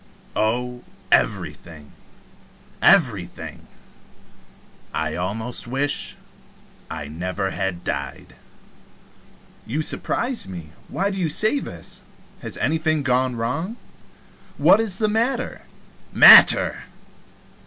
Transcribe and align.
"Oh, 0.35 0.83
everything, 1.11 1.91
everything. 2.81 3.67
I 4.95 5.13
almost 5.13 5.67
wish 5.67 6.17
I 6.89 7.07
never 7.07 7.51
had 7.51 7.83
died." 7.83 8.33
"You 9.67 9.83
surprise 9.83 10.47
me. 10.47 10.71
Why 10.87 11.11
do 11.11 11.19
you 11.21 11.29
say 11.29 11.59
this? 11.59 12.01
Has 12.41 12.57
anything 12.57 13.03
gone 13.03 13.35
wrong? 13.35 13.77
What 14.57 14.79
is 14.79 14.97
the 14.97 15.07
matter?" 15.07 15.65
"Matter! 16.11 16.85